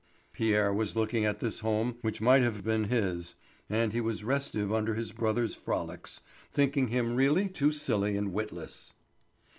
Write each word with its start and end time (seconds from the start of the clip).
Pierre 0.33 0.73
was 0.73 0.95
looking 0.95 1.25
at 1.25 1.41
this 1.41 1.59
home 1.59 1.99
which 2.01 2.21
might 2.21 2.41
have 2.41 2.63
been 2.63 2.85
his, 2.85 3.35
and 3.69 3.93
he 3.93 4.01
was 4.01 4.23
restive 4.23 4.73
under 4.73 4.95
his 4.95 5.11
brother's 5.11 5.53
frolics, 5.53 6.21
thinking 6.51 6.87
him 6.87 7.13
really 7.15 7.47
too 7.47 7.71
silly 7.71 8.17
and 8.17 8.33
witless. 8.33 8.95